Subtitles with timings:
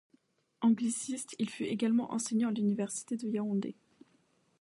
[0.61, 3.75] Angliciste, il fut également enseignant à l'université de Yaoundé.